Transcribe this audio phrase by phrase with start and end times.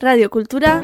[0.00, 0.80] Radio Kultura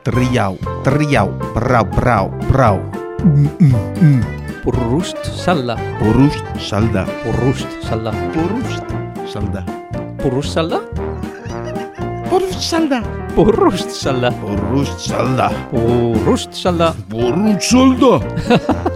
[0.00, 2.80] Triau, triau, brau, brau, brau.
[3.20, 4.20] Mm, mm, mm.
[4.64, 5.76] Purrust salda.
[6.00, 7.04] Porust, salda.
[7.20, 8.16] Purrust salda.
[8.32, 8.88] Porust,
[9.28, 9.60] salda.
[10.24, 10.80] Purrust salda?
[12.32, 13.04] Porust, salda.
[13.36, 14.32] Purrust salda.
[14.40, 15.52] Porust, salda.
[15.68, 16.96] Purrust salda.
[17.12, 18.16] Porust, salda.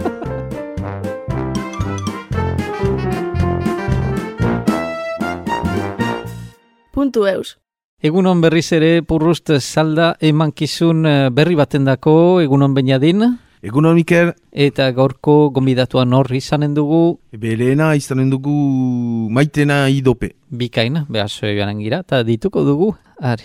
[7.15, 7.57] eus.
[8.01, 13.37] Egunon berriz ere purrust salda emankizun eh, berri batendako egunon bainadin.
[13.61, 14.33] Egunon, Mikel.
[14.51, 20.31] Eta gaurko gombidatuan horri izanen dugu Berena izanen dugu maitena idope.
[20.49, 22.95] bikain, behar zoe joanen gira, eta dituko dugu.
[23.21, 23.43] Are.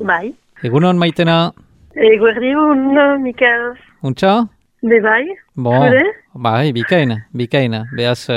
[0.00, 0.34] Bai.
[0.62, 1.52] Egunon maitena,
[1.94, 3.74] Eguerdiun, Mikel.
[4.02, 4.48] untxa?
[4.84, 5.24] Be bai.
[5.56, 6.02] Bo, Zure?
[6.34, 7.84] bai, bikaina, bikaina.
[7.96, 8.34] Beaz, eh,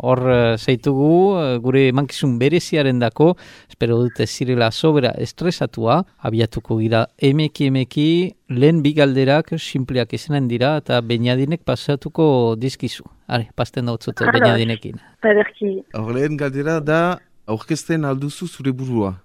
[0.00, 3.34] hor uh, zeitugu, eh, gure emankizun bereziaren dako,
[3.68, 8.06] espero dute zirela sobera estresatua, abiatuko gira emeki emeki,
[8.48, 13.04] lehen bigalderak simpleak izanen dira, eta bainadinek pasatuko dizkizu.
[13.28, 14.40] Are, pasten dautzute Ados.
[14.40, 14.96] bainadinekin.
[15.22, 19.18] Baderki, Hor lehen galdera da aurkezten alduzu zure burua.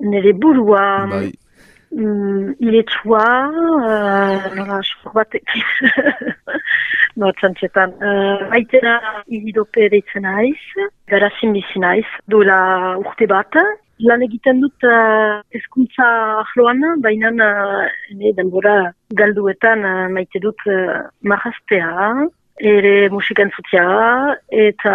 [0.00, 1.32] nire burua, Bai.
[1.92, 4.80] Mm, iletsua, uh, nola,
[5.14, 5.64] batekin,
[7.16, 13.60] no, txantxetan, uh, maitena ihidope deitzen naiz, garazin bizi naiz, duela urte bat,
[13.98, 16.08] lan egiten dut uh, ezkuntza
[16.44, 23.88] ahloan, baina uh, denbora galduetan uh, maite dut uh, marraztea, ere musika entzutea,
[24.50, 24.94] eta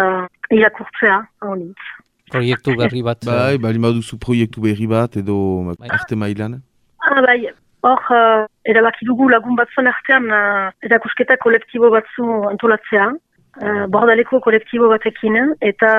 [0.52, 1.92] irakurtzea, honitz.
[2.30, 3.22] Proiektu berri bat.
[3.22, 5.36] eh, Bai, bali baduzu proiektu berri bat edo
[5.78, 5.88] Bai.
[5.90, 6.62] arte mailan.
[7.16, 7.46] Ah, bai,
[7.86, 13.04] hor, uh, erabaki dugu lagun batzuen artean uh, erakusketa kolektibo batzu antolatzea.
[13.62, 15.36] Uh, bordaleko kolektibo batekin
[15.68, 15.90] eta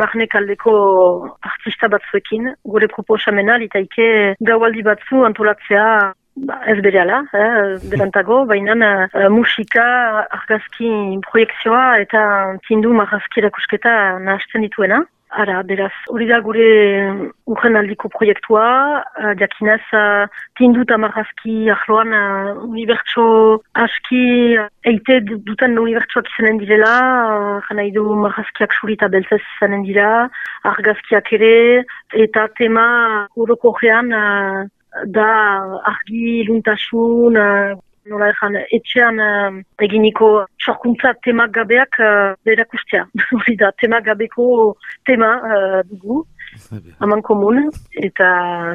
[0.00, 0.72] barnek aldeko
[1.50, 4.08] artista batzuekin gure proposamena litaike
[4.50, 5.86] gaualdi batzu antolatzea
[6.48, 8.74] ba, ez berehala, eh, berantago, baina
[9.06, 9.86] uh, musika,
[10.40, 10.90] argazki
[11.30, 12.22] proiektzioa eta
[12.66, 13.94] tindu marrazki erakusketa
[14.26, 15.04] nahasten dituena.
[15.34, 16.64] Ara, beraz, hori da gure
[17.50, 18.66] urren aldiko proiektua,
[19.02, 20.28] uh, jakinaz, uh,
[20.60, 23.24] tindu eta marrazki ahloan uh, unibertso
[23.84, 24.20] aski
[24.62, 26.92] uh, eite duten unibertsoak izanen direla,
[27.32, 30.12] uh, jana idu marrazkiak suri eta beltzez izanen dira,
[30.70, 31.82] argazkiak ere,
[32.26, 32.86] eta tema
[33.34, 34.62] orokorrean uh,
[35.18, 35.32] da
[35.90, 37.74] argi, luntasun, uh,
[38.10, 40.28] nola ezan, etxean uh, eginiko
[40.60, 43.06] sorkuntza temak gabeak uh, berakustea.
[43.38, 44.46] Hori da, temak gabeko
[45.08, 46.22] tema uh, dugu,
[47.02, 47.66] haman komun,
[48.08, 48.30] eta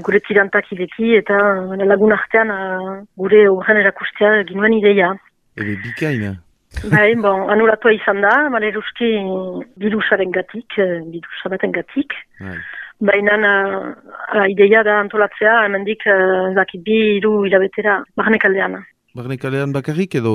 [0.06, 1.40] gure tirantak ideki, eta
[1.86, 5.16] lagun artean uh, gure horren erakustea ginuen ideia.
[5.60, 6.36] Ebe bikaina.
[6.94, 9.10] Bai, bon, anulatua izan da, maleruski
[9.82, 12.14] birusaren gatik, eh, birusa baten gatik.
[12.40, 12.60] Bai.
[13.00, 18.76] Baina uh, ideia da antolatzea, hemendik uh, zakit bi hiru hilabetera barnekaldean.
[19.20, 20.34] Barne kalean bakarrik edo...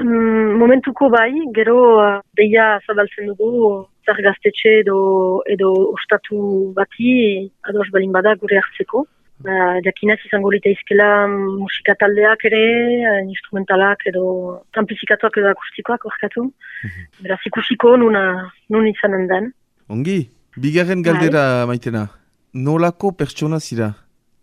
[0.00, 4.94] Mm, momentuko bai, gero uh, deia zabaltzen dugu zer gaztetxe edo,
[5.54, 6.38] edo ostatu
[6.78, 7.10] bati
[7.68, 9.02] ados balin bada gure hartzeko.
[9.44, 12.62] Uh, jakinez izango litaizkela musika taldeak ere,
[13.10, 14.24] uh, instrumentalak edo
[14.82, 16.46] amplifikatuak edo akustikoak orkatu.
[17.20, 19.50] Beraz ikusiko nun, uh, nun izanen den.
[19.92, 20.16] Ongi,
[20.56, 22.06] bigarren galdera maitena.
[22.54, 23.90] Nolako pertsona zira?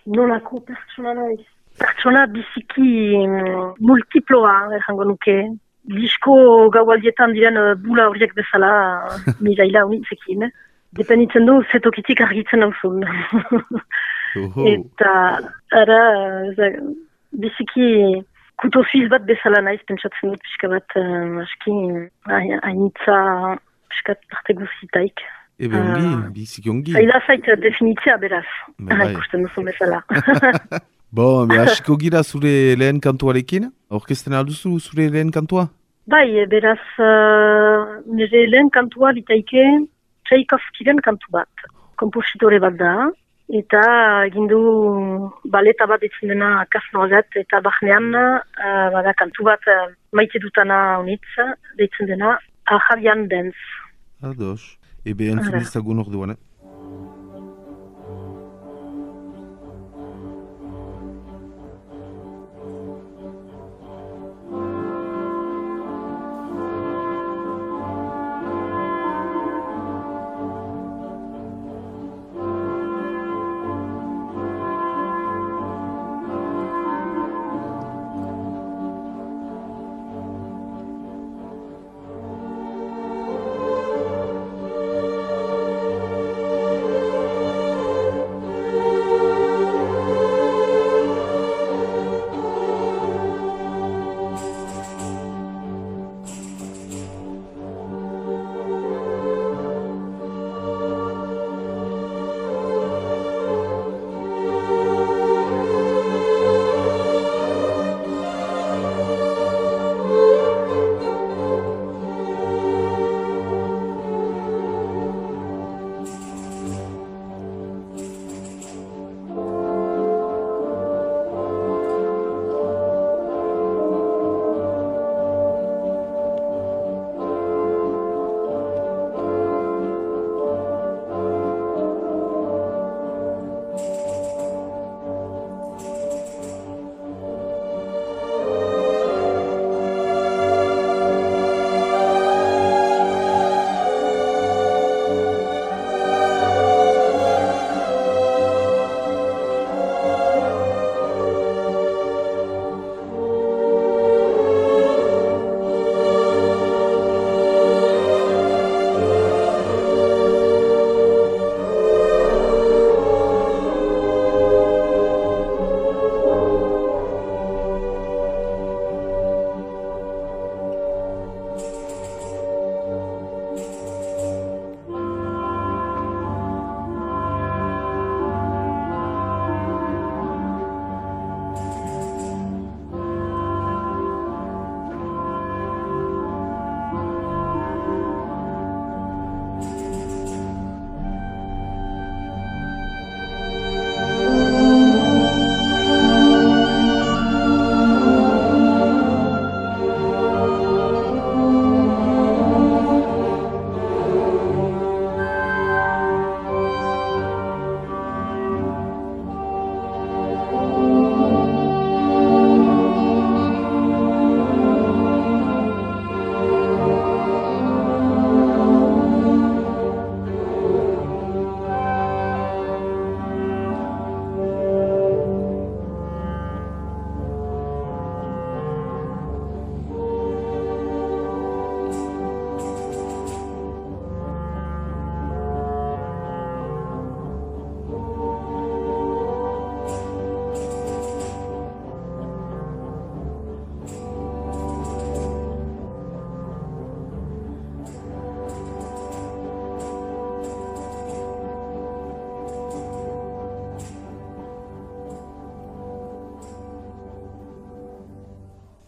[0.06, 1.41] Nolako pertsona naiz?
[1.81, 2.90] Pertsona biziki
[3.28, 5.38] mm, multiploa, errango nuke.
[5.92, 6.36] Disko
[6.74, 8.72] gaualdietan diren uh, bula horiek bezala,
[9.09, 10.46] uh, miraila unitzekin.
[10.97, 13.02] Dependitzen du, zetokitik argitzen hauzun.
[14.41, 14.66] Oho.
[14.74, 15.14] Eta,
[15.80, 16.02] ara,
[16.58, 16.75] za-
[17.31, 17.88] biziki
[18.62, 21.74] kuto suiz bat bezala naiz, pentsatzen dut pixka bat, uh, aski,
[22.30, 23.18] ai- hainitza,
[23.90, 25.24] pixka parte guzitaik.
[25.62, 26.94] Ebe ongi, biziki ongi.
[26.94, 28.46] Zaila zait uh, definitzea beraz,
[28.78, 29.12] Ba, bai.
[29.16, 30.03] ikusten duzu bezala.
[31.12, 33.66] Bo, hasiko gira zure lehen kantuarekin?
[33.92, 35.66] Orkesten alduzu zure lehen kantua?
[36.08, 39.66] Bai, e, beraz, uh, nire lehen kantua litaike
[40.30, 41.66] Tchaikovskiren kantu bat.
[42.00, 42.94] Kompositore bat da,
[43.59, 43.82] eta
[44.30, 44.62] egin du
[45.52, 51.28] baleta bat ditzen dena kasnoazet, eta bahnean uh, bada kantu bat uh, maite dutana honitz,
[51.82, 52.38] deitzen dena
[52.72, 53.68] Ahabian Dance.
[54.24, 54.78] Ados.
[55.03, 55.66] Ebe entzun Ara.
[55.66, 56.40] dizagun orduan, eh?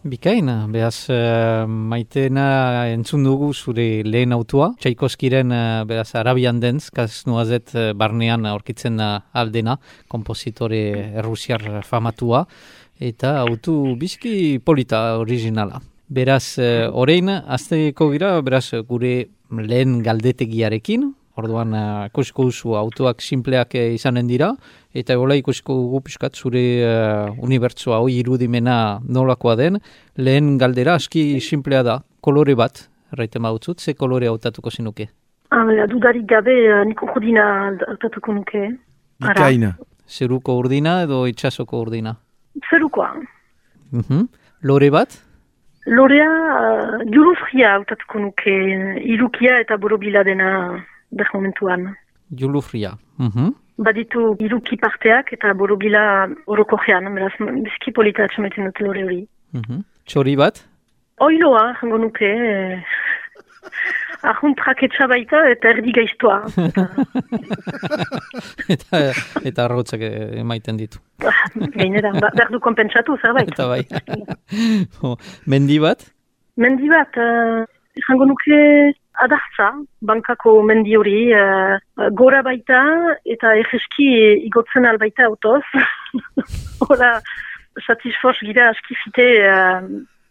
[0.04, 4.66] Bikain, behaz uh, maitena entzun dugu zure lehen autua.
[4.76, 9.78] Txaikoskiren uh, behaz arabian dentz, kaz nuazet uh, barnean aurkitzen uh, aldena,
[10.12, 10.82] kompositore
[11.22, 12.42] errusiar famatua,
[13.00, 15.80] eta autu bizki polita originala.
[16.12, 19.14] Beraz, uh, orein, azteko gira, beraz, gure
[19.56, 24.52] lehen galdetegiarekin, Orduan, uh, ikusiko duzu autoak simpleak uh, izanen dira,
[24.94, 29.80] eta hola ikusiko dugu piskat zure uh, unibertsoa hoi irudimena nolakoa den,
[30.14, 35.08] lehen galdera aski simplea da, kolore bat, erraiten bautzut, ze kolore hautatuko zinuke?
[35.50, 37.48] Ah, dudarik gabe, uh, niko urdina
[37.88, 38.70] hautatuko nuke.
[39.26, 39.74] Bikaina.
[40.06, 42.14] Zeruko urdina edo itxasoko urdina?
[42.70, 43.10] Zerukoa.
[43.90, 44.24] Uh
[44.62, 45.18] Lore bat?
[45.86, 48.52] Lorea, uh, jurufria hautatuko nuke,
[49.02, 50.50] irukia eta borobila dena
[51.10, 51.96] ber momentuan.
[52.30, 52.96] Julufria.
[53.18, 53.54] Mm -hmm.
[53.76, 59.26] Baditu iruki parteak eta borobila oroko gean, beraz, bizki polita atxameten dut lore hori.
[59.52, 59.84] Mm -hmm.
[60.06, 60.64] Txori bat?
[61.20, 62.26] Oiloa, jango nuke.
[62.26, 62.82] Eh,
[64.24, 66.38] Ahun traketsa baita eta erdi gaiztoa.
[68.74, 69.00] eta
[69.50, 70.00] eta arrotzak
[70.40, 71.02] emaiten ditu.
[71.76, 73.52] Gainera, ba, behar du kompentsatu zerbait.
[73.52, 73.82] eta bai.
[75.52, 76.06] Mendi bat?
[76.56, 77.66] Mendi bat, uh,
[78.08, 78.58] jango nuke
[79.22, 79.70] adartza,
[80.02, 82.80] bankako mendi hori, uh, gora baita
[83.24, 84.08] eta egeski
[84.48, 85.62] igotzen albaita autoz.
[86.88, 87.12] Hora,
[87.86, 89.84] satisfoz gira askifite uh,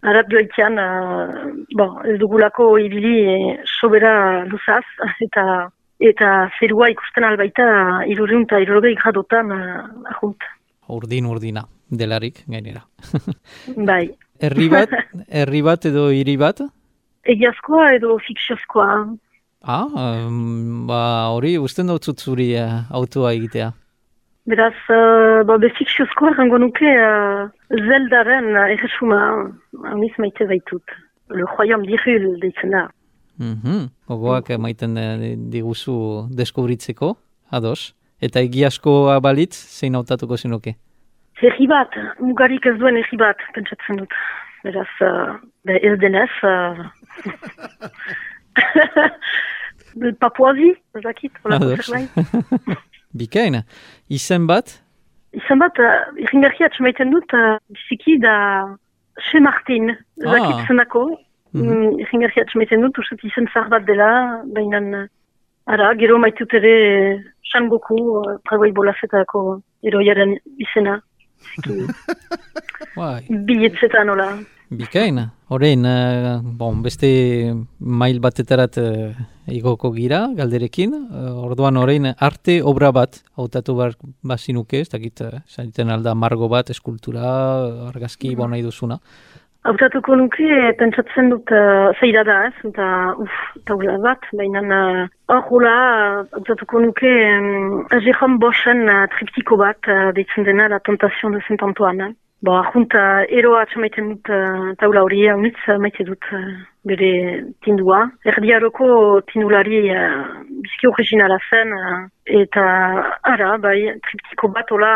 [0.03, 4.83] arat joaitean, uh, bon, ez dugulako ibili sobera luzaz,
[5.27, 5.69] eta
[6.03, 7.65] eta zerua ikusten albaita
[8.11, 10.43] iruriun eta irurogei gradotan uh, ahunt.
[10.91, 12.83] Urdin, urdina, delarik gainera.
[13.89, 14.09] bai.
[14.43, 14.91] Herri bat,
[15.29, 16.59] herri bat edo hiri bat?
[17.23, 18.89] Egiazkoa edo fikziozkoa.
[19.63, 23.71] Ah, um, ba hori usten dut zuri uh, autoa egitea.
[24.45, 29.21] Beraz, uh, ba, be fikziozkoa rango nuke uh, zeldaren uh, erresuma
[29.93, 30.83] amiz maite baitut.
[31.31, 32.89] Le royaume d'Irul deitzen da.
[33.39, 33.89] Mm -hmm.
[34.07, 34.99] Ogoak maiten
[35.49, 37.15] diguzu deskubritzeko,
[37.49, 37.95] ados.
[38.21, 40.75] Eta egiazkoa balitz, zein hautatuko zinuke?
[41.41, 44.13] Herri bat, mugarik ez duen herri bat, pentsatzen dut.
[44.63, 46.85] Beraz, uh, be ez denez, uh,
[50.19, 51.31] Papuazi, zakit,
[53.13, 53.63] Bikaina,
[54.09, 54.81] izen bat?
[55.37, 58.35] Izen bat, uh, iringarria txamaiten dut, uh, biziki da
[59.29, 60.65] Che Martin, zakit ah.
[60.67, 61.03] zenako.
[61.53, 61.99] Mm -hmm.
[62.01, 65.07] Iringarria txamaiten dut, uste izen zahar bat dela, baina
[65.65, 66.73] ara, gero maitut ere
[67.51, 71.01] San Goku, uh, pragoi bolafetako eroiaren izena.
[73.47, 74.27] Biletzetan, hola.
[74.69, 75.19] Bikain,
[75.53, 77.09] horrein, uh, bon, beste
[77.79, 79.11] mail batetarat uh,
[79.53, 80.95] igoko gira, galderekin.
[80.95, 86.69] Uh, orduan horrein, arte obra bat, hautatu bar, bazinuke, ez dakit, uh, alda margo bat,
[86.69, 87.23] eskultura,
[87.91, 88.37] argazki, mm -hmm.
[88.37, 88.99] bona iduzuna.
[89.63, 92.87] Hautatuko nuke, pentsatzen dut, uh, zeira da, ez, eta,
[93.23, 94.59] uff, taula bat, baina,
[95.31, 101.31] hor uh, hautatuko nuke, um, Jérôme Boschen uh, triptiko bat, uh, deitzen dena, La Tentation
[101.31, 102.11] de Saint-Antoine,
[102.43, 102.91] Bo, ahunt,
[103.31, 106.41] eroa atxamaiten dut uh, taula hori, haunitz uh, maite dut uh,
[106.83, 107.11] bere
[107.63, 108.01] tindua.
[108.27, 108.87] Erdiaroko
[109.29, 112.01] tindulari uh, bizki originala zen, uh,
[112.41, 112.65] eta
[113.31, 113.77] ara, bai,
[114.09, 114.91] triptiko bat, hola,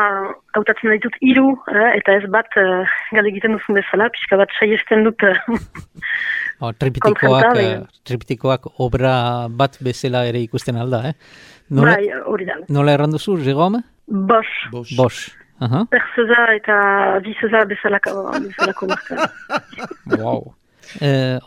[0.60, 2.84] hautatzen ditut iru, uh, eta ez bat, uh,
[3.16, 5.24] gale egiten duzun bezala, pixka bat saiesten dut.
[6.60, 7.64] oh, triptikoak,
[8.12, 9.16] triptikoak obra
[9.48, 11.18] bat bezala ere ikusten alda, eh?
[11.72, 12.60] Nola, bai, hori da.
[12.68, 13.86] Nola erranduzu, Jérôme?
[14.08, 14.56] Bosch.
[14.76, 14.98] Bosch.
[15.00, 15.47] Bosch.
[15.66, 15.88] -huh.
[15.90, 19.16] Perseza eta bizeza bezalako, bezalako marka.
[20.20, 20.54] wow.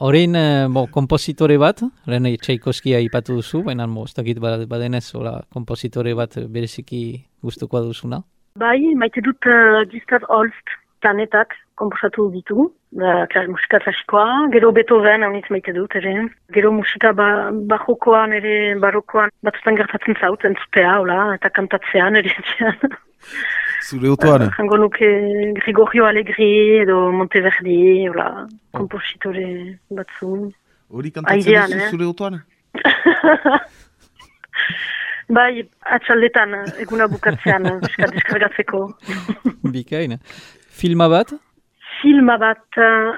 [0.01, 6.15] Horein, eh, uh, kompositore bat, lehen Tchaikoskia ipatu duzu, baina ez dakit badenez, ola, kompositore
[6.15, 8.23] bat bereziki gustuko duzuna?
[8.57, 12.67] Bai, maite dut uh, Gustav Holst planetak komposatu ditu,
[13.01, 16.29] uh, musika klasikoa, gero Beethoven haunitz maite dut, ere.
[16.53, 22.35] gero musika ba, bajokoan, ere barokoan, batzutan gertatzen zaut, entzutea, hola, eta kantatzean, ere
[23.81, 24.43] Zure otuan?
[24.43, 25.09] Uh, jango nuke
[25.61, 28.79] Gregorio Allegri edo Monteverdi, hola, oh.
[28.79, 30.53] kompositore batzu.
[30.91, 31.91] Hori kantatzen duzu eh?
[31.91, 32.41] zure otuan?
[35.39, 35.53] bai,
[35.97, 38.81] atxaldetan, eguna bukatzean, deskargatzeko.
[39.75, 40.21] Bikaina.
[40.81, 41.33] Filma bat?
[42.01, 43.11] Filma bat, uh,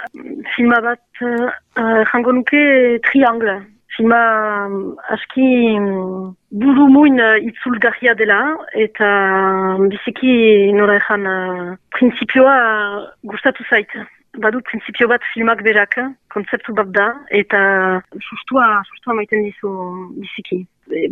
[0.54, 2.62] filma bat, uh, jango nuke
[3.08, 3.56] Triangle.
[3.96, 4.20] Filma
[4.66, 8.40] um, aski um, buru muin uh, itzulgarria dela
[8.84, 9.08] eta
[9.76, 12.56] um, biziki nora ezan uh, prinsipioa
[13.32, 13.92] gustatu zait.
[14.40, 15.98] Badu prinsipio bat filmak berak,
[16.32, 17.58] konzeptu bat da, eta
[18.30, 19.72] sustua, sustua maiten dizu
[20.22, 20.62] biziki.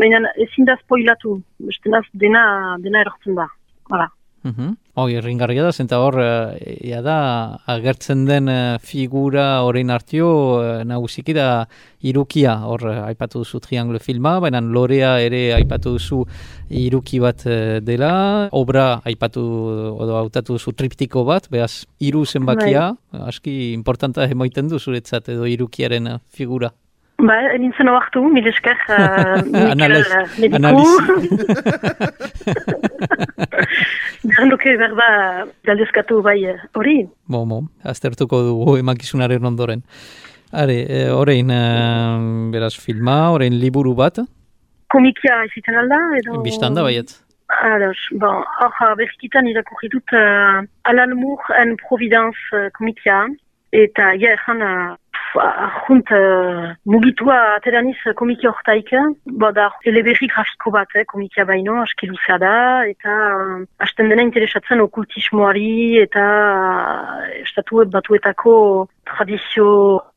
[0.01, 1.35] Baina ezin da spoilatu,
[1.69, 2.47] bestenaz dena,
[2.81, 3.45] dena erortzen da.
[3.93, 4.09] Hala.
[4.43, 4.77] Mhm.
[4.97, 7.17] Hoi, erringarria da, zenta hor, eh, ea da,
[7.69, 10.31] agertzen den eh, figura orain hartio,
[10.65, 11.67] eh, nagusiki da
[12.01, 16.23] irukia, hor, eh, aipatu duzu triangle filma, baina lorea ere aipatu duzu
[16.71, 19.45] iruki bat eh, dela, obra aipatu,
[20.01, 22.95] odo hautatu duzu triptiko bat, behaz, iru zenbakia,
[23.29, 26.73] aski importanta emoiten du zuretzat edo irukiaren eh, figura.
[27.21, 30.09] Ba, nintzen oartu, mil esker, uh, Mikel Analiz-
[30.41, 30.89] mediku.
[34.41, 34.49] analiz.
[34.49, 36.99] Behar nuke berba galdezkatu bai eh, hori.
[37.29, 39.83] Bo, bo, aztertuko dugu emakizunaren ondoren.
[40.53, 41.63] Are, e, orain, e,
[42.51, 44.19] beraz, filma, orain liburu bat,
[44.91, 46.41] Komikia eziten alda, edo...
[46.43, 47.15] biztan da baiet.
[47.67, 53.23] Ados, bon, hor berrikitan irakurri dut uh, Alan Moore and Providence uh, komikia,
[53.73, 54.65] eta ja ezan
[55.87, 58.91] junt uh, mugitua ateraniz komiki hortaik,
[59.41, 62.55] bo da eleberri grafiko bat, eh, komikia baino, aski luzea da,
[62.91, 68.55] eta uh, hasten dena interesatzen okultismoari, eta uh, estatu batuetako
[69.07, 69.69] tradizio,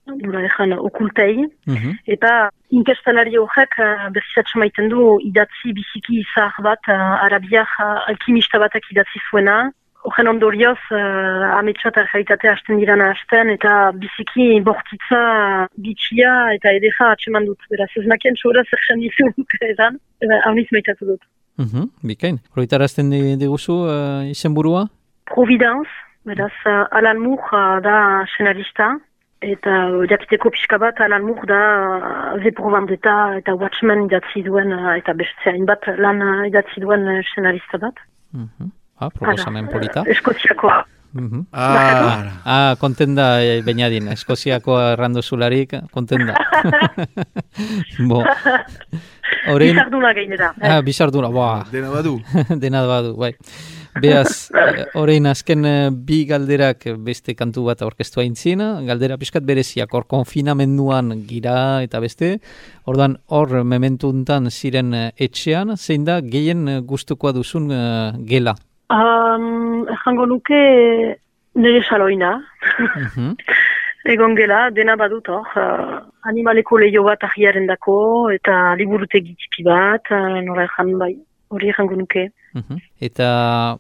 [0.08, 1.94] nola ezan, okultei, Mhm.
[2.08, 8.60] Eta inkestalari horrek uh, berzitzatzen maiten du idatzi biziki izar bat uh, arabiak uh, alkimista
[8.60, 9.72] batak idatzi zuena.
[10.04, 15.22] Horren ondorioz, uh, ametsa eta realitatea hasten dirana hasten, eta biziki bortitza,
[15.86, 17.64] bitxia eta edera atseman dut.
[17.72, 19.30] Beraz, ez nakien txora zer jen dizu
[19.74, 21.24] edan, eta hauniz maitatu dut.
[21.62, 22.42] Mhm, bikain.
[22.56, 24.88] Horretarazten di- diguzu uh, izenburua?
[25.32, 25.90] Providence,
[26.28, 27.96] beraz, uh, Alan Moore uh, da
[28.36, 28.92] senarista,
[29.44, 34.44] eta uh, jakiteko pixka bat Alan Moore da uh, V pour Vendetta eta Watchmen idatzi
[34.44, 37.96] duen, uh, eta beste hainbat lan uh, idatzi duen senarista bat.
[38.34, 38.74] Mhm.
[39.06, 40.02] Ah, proposamen polita.
[40.02, 40.84] uh, Eskoziakoa.
[41.14, 41.44] Mhm.
[41.54, 46.34] Ah, Ah, konten da, eh, Beñadin, Eskoziako errandu zularik, konten da.
[48.00, 48.24] Bo,
[49.54, 50.54] orain, Bizarduna gainera.
[50.62, 52.20] ah, bizardura, boa, dena badu.
[52.64, 53.34] dena badu, bai.
[54.02, 59.94] Beaz, eh, orain azken eh, bi galderak beste kantu bat aurkeztu aintzin, galdera pixkat bereziak,
[59.94, 62.40] hor konfinamenduan gira eta beste,
[62.90, 68.56] ordan hor mementuntan ziren eh, etxean, zein da gehien eh, gustukoa duzun eh, gela?
[68.94, 70.60] Um, Errango nuke
[71.56, 72.36] nire saloina.
[72.98, 73.36] Mhm.
[74.14, 77.96] Egon gela, dena badut hor, uh, animaleko leio bat ahiaren dako,
[78.36, 81.14] eta liburutegi tipi bat, uh, nola erran bai,
[81.56, 82.26] hori errango nuke.
[82.54, 82.82] Mhm.
[83.08, 83.30] Eta,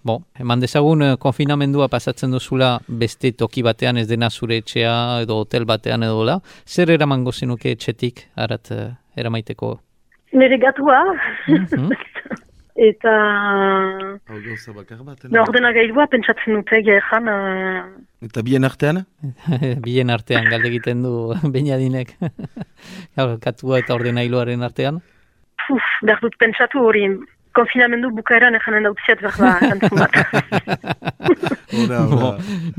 [0.01, 4.96] bo, eman dezagun eh, konfinamendua pasatzen duzula beste toki batean ez dena zure etxea
[5.27, 9.75] edo hotel batean edo la, zer eramango zenuke etxetik arat eh, eramaiteko?
[10.34, 11.03] Nire gatua,
[11.48, 11.91] Mhm.
[12.75, 13.13] eta
[14.30, 15.24] Hau gauza bakar bat.
[15.30, 17.84] na, ordenagailua pentsatzen dute gehan, uh,
[18.24, 19.06] Eta bien artean?
[19.86, 22.15] Bien artean galde egiten du Beñadinek.
[23.15, 25.01] Gaur, katua eta ordenailuaren artean.
[25.68, 27.06] puf, behar dut pentsatu hori,
[27.56, 30.15] konfinamendu bukaeran ejanen dautziat behar da, kantzun bat.
[31.84, 32.32] Ora.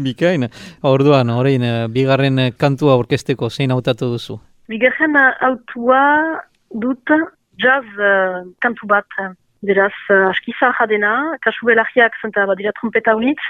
[0.07, 0.49] bikain,
[0.83, 4.41] orduan, eh, bigarren kantua orkesteko zein hautatu duzu.
[4.69, 6.03] Bigarren autua
[6.71, 7.15] dut
[7.63, 9.07] jazz uh, kantu bat.
[9.65, 11.13] Beraz, uh, aski zaharra dena,
[11.45, 13.41] kasu belagiak zenta badira trompeta unitz,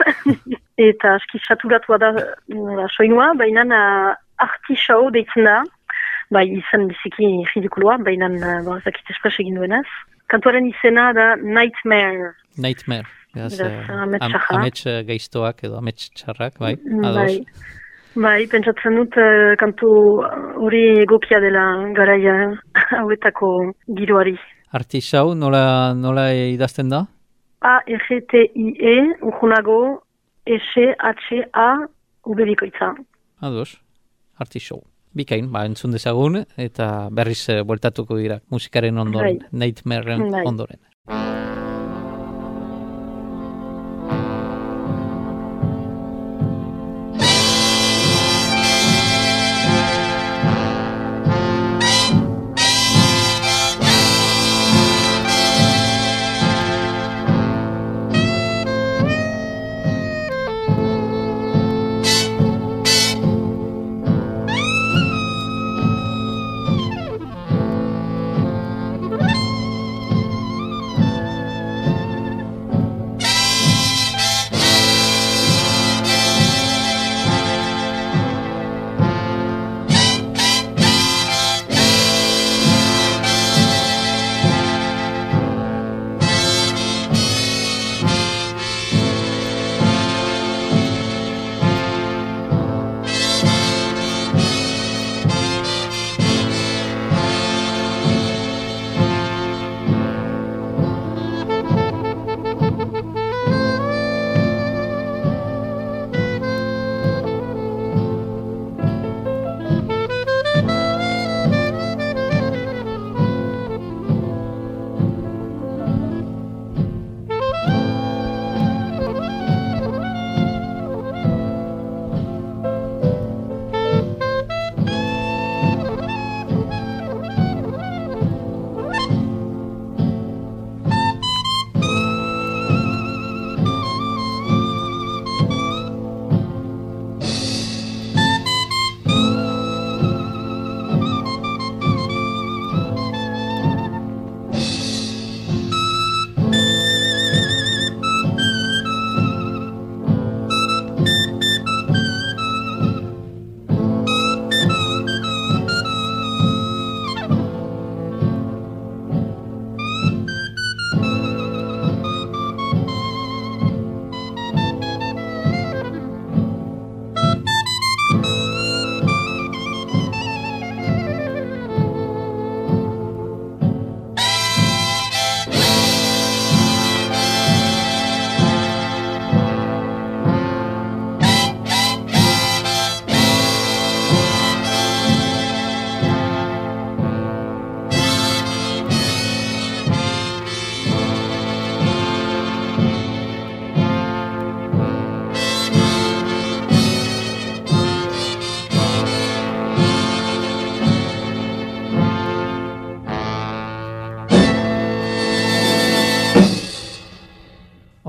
[0.89, 5.57] eta aski saturatua da uh, soinua, baina uh, artisau deitzen da,
[6.31, 9.85] bai izan biziki ridikuloa, baina uh, ba, zakit espres egin duenez.
[10.33, 12.33] Kantuaren izena da Nightmare.
[12.57, 13.05] Nightmare.
[13.35, 17.65] Beraz, Beraz, eh, amets am- amets eh, gaiztoak edo amets txarrak, bai, Bai, ados.
[18.15, 19.91] bai, pentsatzen dut uh, kantu
[20.63, 21.65] hori egokia dela
[21.99, 22.37] garaia
[23.01, 23.51] hauetako
[23.99, 24.37] giroari.
[24.75, 27.05] Artisau, nola, nola idazten da?
[27.63, 29.77] A-R-T-I-E, urgunago,
[30.51, 31.67] S-H-A,
[32.27, 32.89] ubebikoitza.
[33.39, 33.77] Ados,
[34.43, 34.81] artisau.
[35.15, 39.53] Bikain, ba, entzun dezagun, eta berriz eh, bueltatuko dira musikaren ondoren, Bai.
[39.63, 40.43] Nightmareen Bai.
[40.51, 40.81] ondoren.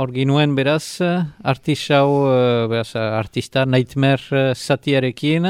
[0.05, 1.01] Hor ginuen beraz,
[1.41, 5.47] artisau, eh, beraz, artista Nightmare eh, zatiarekin,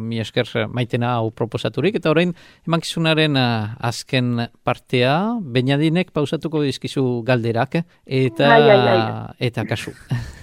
[0.00, 2.32] mi esker eh, maitena hau proposaturik, eta orain
[2.64, 9.00] emankizunaren azken partea, bainadinek pausatuko dizkizu galderak, eta, Ai, ai, ai.
[9.52, 9.92] eta kasu.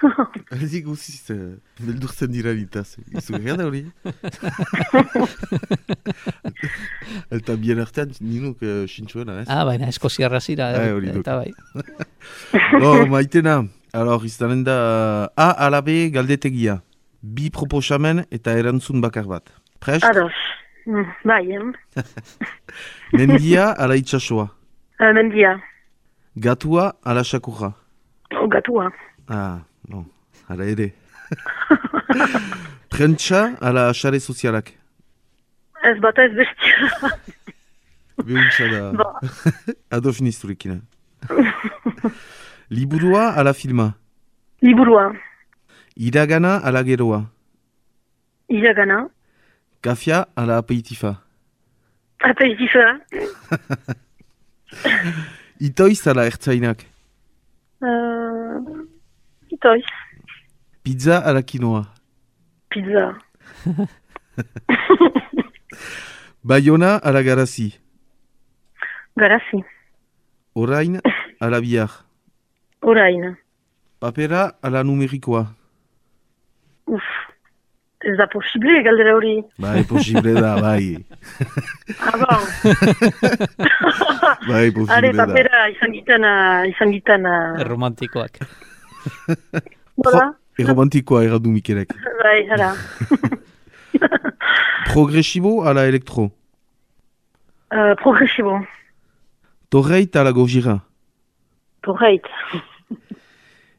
[0.86, 2.96] Guziz, uh, beldurtzen dira bitaz.
[3.12, 3.84] Izu da hori?
[7.36, 9.48] Eta bien artean, ninuk uh, sintxuena, ez?
[9.50, 11.20] ah, baina eskoziarra zira, Ah, eh, hori duk.
[11.24, 11.50] eta bai.
[12.82, 13.56] Bo, maitena,
[13.92, 14.76] alor, izanen da
[15.36, 16.80] A ala B galdetegia.
[17.22, 19.50] Bi proposamen eta erantzun bakar bat.
[19.80, 20.04] Prest?
[20.04, 20.32] Ados.
[20.86, 21.72] Mm, bai, eh?
[23.12, 24.48] Mendia ala itxasoa.
[25.00, 25.56] Uh, mendia.
[26.36, 27.72] Gatua ala sakurra.
[28.36, 28.90] O, gatua.
[29.28, 30.04] Ah, bon,
[30.50, 30.92] ala ere.
[32.90, 34.72] Prentsa ala xare sozialak.
[35.84, 37.10] Ez bata ez bestia.
[38.26, 38.80] Behuntza da.
[38.98, 39.06] Bo.
[39.90, 40.80] Adolf Nisturikina.
[42.70, 43.92] Liburua ala filma.
[44.62, 45.12] Liburua.
[45.96, 47.20] Iragana ala geroa.
[48.48, 49.08] Iragana.
[49.82, 51.16] Kafia ala apeitifa.
[52.20, 52.84] Aperitifa.
[55.68, 56.84] Itoiz ala ertzainak.
[57.80, 58.15] Uh,
[59.56, 59.84] itoiz.
[60.84, 61.82] Pizza ala quinoa.
[62.70, 63.18] Pizza.
[66.46, 67.74] Bayona ala garazi.
[69.16, 69.64] Garazi.
[70.54, 71.00] Orain
[71.40, 71.90] ala bihar.
[72.82, 73.36] Orain.
[74.00, 75.46] Papera ala numerikoa.
[76.86, 77.02] Uf.
[78.06, 79.42] Ez da posible galdera hori.
[79.64, 80.94] Bai, posible da, bai.
[81.98, 82.42] Ah, bon.
[84.46, 85.26] Bai, Are, posible da.
[85.26, 86.28] papera izan gitan,
[86.70, 88.65] izan gitan, uh,
[89.06, 90.04] Romantikoak.
[90.04, 90.34] nola?
[90.58, 91.92] Erromantikoa erradu Mikelek.
[92.22, 92.74] Bai, hala.
[94.92, 96.30] Progresibo ala elektro.
[97.72, 98.60] Uh, progresibo.
[99.68, 100.80] Torreit ala gojira.
[101.82, 102.24] Torreit.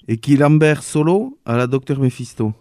[0.07, 1.99] Eki Lambert solo ala Dr.
[1.99, 2.53] Mephisto.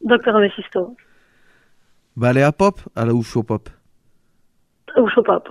[0.00, 0.40] Dr.
[0.40, 0.96] Mephisto.
[2.16, 3.68] Balea pop ala ufo pop.
[4.96, 5.48] Uso pap.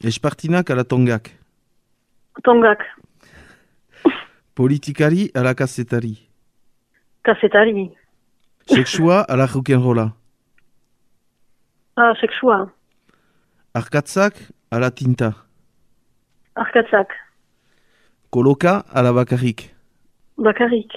[0.00, 1.35] Espartinak ala tongak.
[2.44, 2.80] Tongak.
[4.54, 6.16] Politikari ala kasetari.
[7.22, 7.92] Kasetari.
[8.66, 10.12] Sexua ala rock'n'rolla.
[11.96, 12.72] Ah, sexua.
[13.74, 14.34] Arkatzak
[14.70, 15.32] ala tinta.
[16.56, 17.08] Arkatzak.
[18.30, 19.70] Koloka ala bakarrik.
[20.36, 20.92] Bakarrik.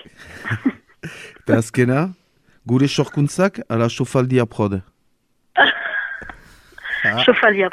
[1.39, 2.13] Eta azkena,
[2.65, 4.81] gure sorkuntzak ala sofaldia prod.
[6.99, 7.23] Ah.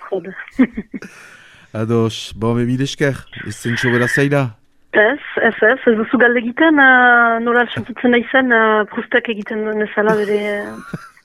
[0.06, 0.30] Prod.
[1.72, 4.56] Ados, bon, me mil esker, ez zen sobera zaila.
[4.92, 10.16] Ez, ez, ez, ez duzu galde egiten, uh, nola sentitzen naizen, uh, prustak egiten nezala
[10.22, 10.40] bere...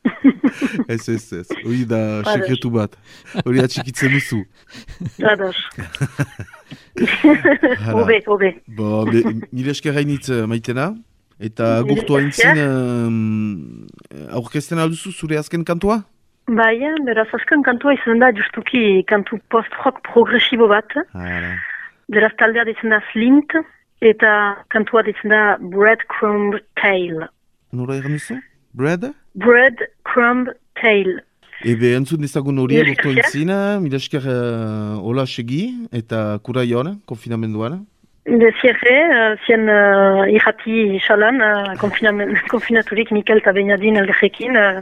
[0.87, 2.95] Ez, ez, ez, hori da sekretu bat.
[3.45, 4.39] Hori atxikitzen duzu.
[5.29, 5.59] Ados.
[7.93, 8.49] Obe, obe.
[8.65, 10.91] Bo, be, mil esker hainitz eh, maitena.
[11.41, 12.57] Eta gurtu esker.
[12.57, 16.01] haintzin, um, aurkezten alduzu zure azken kantua?
[16.51, 20.91] Bai, beraz, azken kantua izan da justuki kantu post-rock progresibo bat.
[21.15, 21.53] Hala.
[22.11, 23.55] Beraz, taldea ditzen da Flint,
[24.03, 24.31] eta
[24.73, 27.29] kantua ditzen da Breadcrumb Tale.
[27.71, 28.39] Nola egan duzu?
[28.75, 29.07] Bread?
[29.39, 31.21] Breadcrumb Tale.
[31.61, 33.23] Ebe, entzun dezagun hori Mil gurtu esker.
[33.23, 37.83] haintzin, mil esker uh, hola segi eta kura joan, konfinamenduan.
[38.25, 41.75] De zierre, uh, zien uh, irrati xalan, uh,
[42.53, 44.81] konfinaturik Mikel eta Benadin elgarrekin, uh,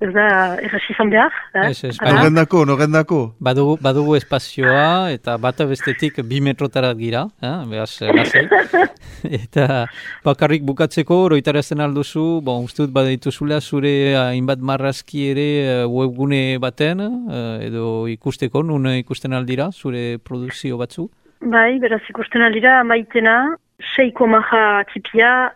[0.00, 1.32] ez da errasi izan behar.
[1.54, 1.70] eh?
[1.70, 2.10] Ez, ez, Hala?
[2.10, 3.34] baina- Norrendako, norrendako.
[3.40, 7.54] Badugu, badugu espazioa eta bata bestetik bi metrotara gira, eh?
[7.70, 8.48] behaz, eh, lasai.
[9.40, 9.86] eta
[10.24, 17.00] bakarrik bukatzeko, roitarazten alduzu, bon, uste dut badituzula zure hainbat marrazki ere eh, webgune baten,
[17.30, 21.08] eh, edo ikusteko, nun ikusten aldira, zure produkzio batzu.
[21.40, 23.56] Bai, beraz ikusten alira, maitena,
[23.94, 25.52] seiko maha tipia,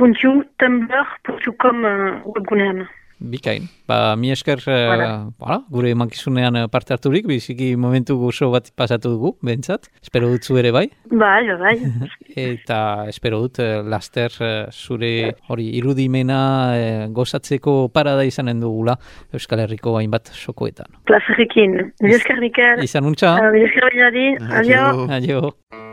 [0.00, 2.88] ihdp.tumblr.com uh, webgunean.
[3.22, 3.68] Bikain.
[3.86, 4.88] Ba, mi esker eh,
[5.38, 9.86] voilà, gure mankizunean eh, parte harturik, biziki momentu gozo bat pasatu dugu, bentsat.
[10.02, 10.88] Espero dutzu ere bai.
[11.06, 11.76] Bai, bai.
[12.48, 16.40] Eta espero dut eh, laster eh, zure hori irudimena
[16.74, 18.98] eh, gozatzeko parada izanen dugula
[19.32, 20.90] Euskal Herriko hainbat sokoetan.
[21.06, 21.78] Plazerrekin.
[22.02, 22.82] Mil esker, Mikel.
[22.82, 24.42] Izan untxa, Uh, Mil esker, Benadin.
[24.50, 25.06] Adio.
[25.06, 25.91] adio.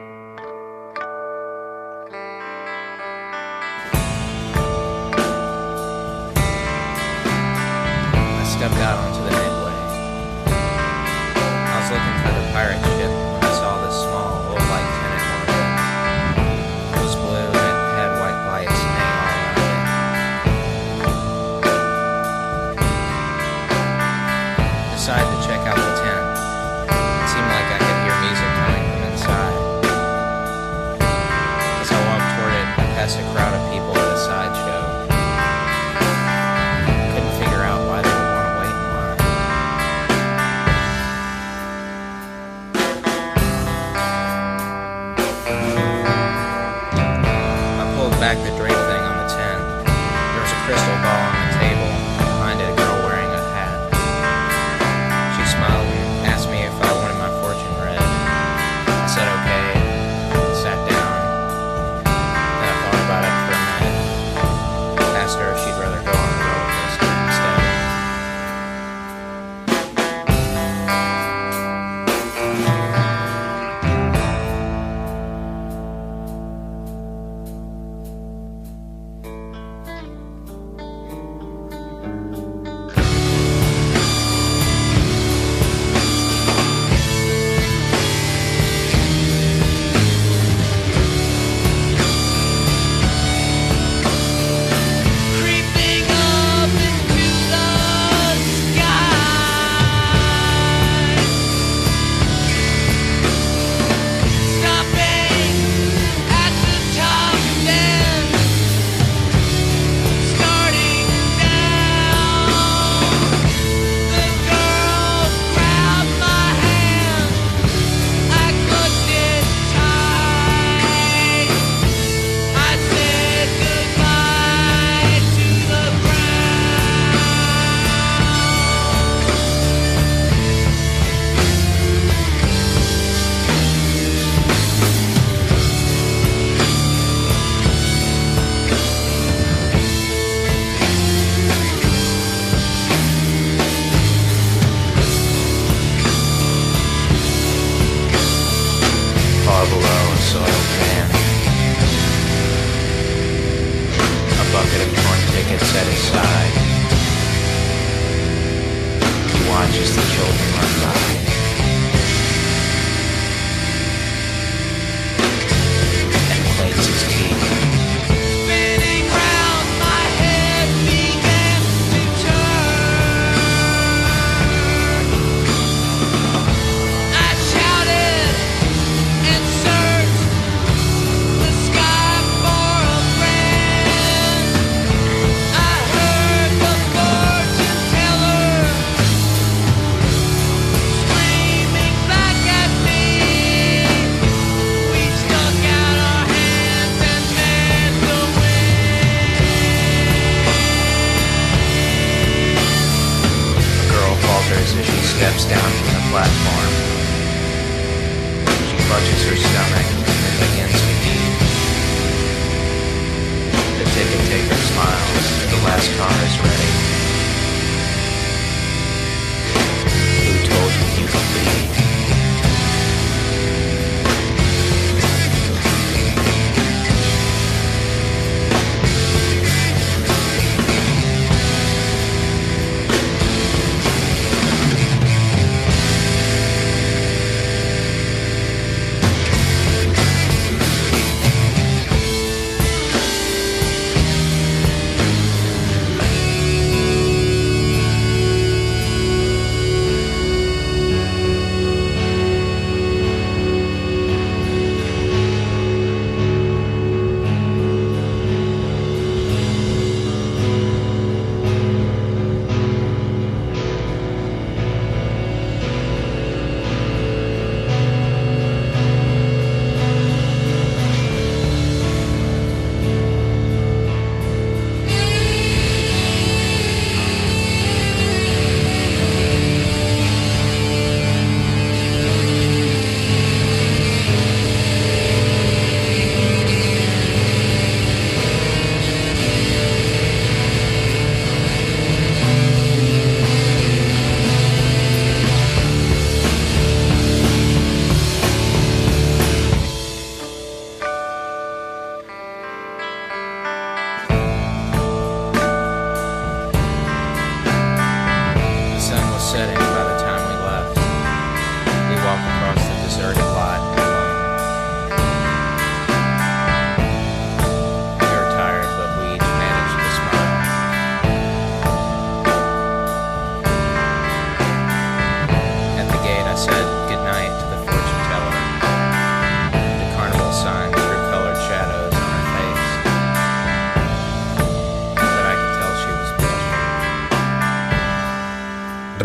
[8.60, 9.00] Stepped out.
[9.00, 9.19] onto